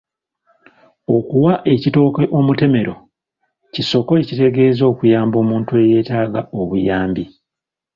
Okuwa 1.17 1.53
ekitooke 1.73 2.23
omutemero, 2.37 2.95
kisoko 3.73 4.11
ekitegeeza 4.21 4.83
okuyamba 4.91 5.35
omuntu 5.43 5.71
eyeetaaga 5.83 6.41
obuyambi. 6.59 7.23